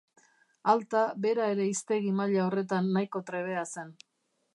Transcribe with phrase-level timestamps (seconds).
[0.71, 3.93] Alta bera ere hiztegi maila horretan nahiko trebea zen.